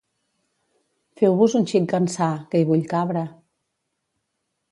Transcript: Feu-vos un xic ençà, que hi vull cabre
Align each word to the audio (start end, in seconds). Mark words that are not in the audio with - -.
Feu-vos 1.21 1.57
un 1.59 1.67
xic 1.73 1.93
ençà, 1.99 2.31
que 2.55 2.61
hi 2.61 2.67
vull 2.71 2.83
cabre 2.95 3.25